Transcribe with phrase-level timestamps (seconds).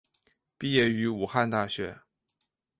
[0.57, 1.99] 毕业于武汉大学。